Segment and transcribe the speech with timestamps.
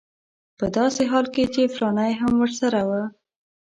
[0.57, 2.91] په داسې حال کې چې فلانی هم ورسره و.